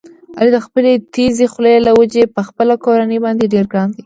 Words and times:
علي 0.39 0.51
د 0.53 0.57
خپلې 0.65 0.91
تېزې 1.13 1.45
خولې 1.53 1.75
له 1.87 1.91
وجې 1.99 2.23
په 2.35 2.41
خپله 2.47 2.73
کورنۍ 2.85 3.19
باندې 3.25 3.51
ډېر 3.53 3.65
ګران 3.73 3.89
دی. 3.91 3.99